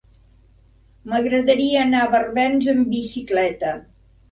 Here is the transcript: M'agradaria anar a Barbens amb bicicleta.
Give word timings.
M'agradaria 1.11 1.83
anar 1.87 2.01
a 2.07 2.09
Barbens 2.15 2.73
amb 2.75 2.91
bicicleta. 2.97 3.79